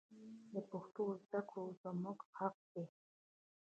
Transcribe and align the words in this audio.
د 0.53 0.55
پښتو 0.69 1.03
زده 1.23 1.41
کړه 1.49 1.65
زموږ 1.81 2.19
حق 2.37 2.57
دی. 2.73 2.85